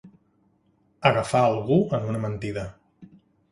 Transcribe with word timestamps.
Agafar 1.09 1.43
algú 1.51 1.79
en 1.99 2.11
una 2.15 2.25
mentida. 2.27 2.67